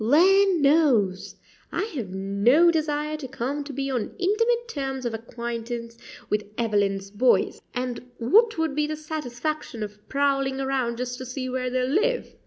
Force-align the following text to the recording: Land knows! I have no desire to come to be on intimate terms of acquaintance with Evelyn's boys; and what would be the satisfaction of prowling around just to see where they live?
Land 0.03 0.63
knows! 0.63 1.35
I 1.71 1.83
have 1.93 2.09
no 2.09 2.71
desire 2.71 3.17
to 3.17 3.27
come 3.27 3.63
to 3.65 3.71
be 3.71 3.91
on 3.91 4.15
intimate 4.17 4.67
terms 4.67 5.05
of 5.05 5.13
acquaintance 5.13 5.95
with 6.27 6.45
Evelyn's 6.57 7.11
boys; 7.11 7.61
and 7.75 8.09
what 8.17 8.57
would 8.57 8.73
be 8.73 8.87
the 8.87 8.95
satisfaction 8.95 9.83
of 9.83 10.09
prowling 10.09 10.59
around 10.59 10.97
just 10.97 11.19
to 11.19 11.25
see 11.27 11.49
where 11.49 11.69
they 11.69 11.87
live? 11.87 12.33